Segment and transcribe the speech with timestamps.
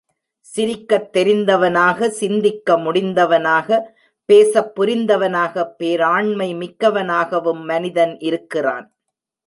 [0.39, 3.79] சிரிக்கத் தெரிந்தவனாக, சிந்திக்க முடிந்தனவாக,
[4.25, 8.93] பேசப் புரிந்தவனாக, பேராண்மை மிக்கவனாகவும் மனிதன் இருக்கிறான்.